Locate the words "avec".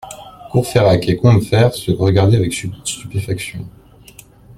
2.37-2.55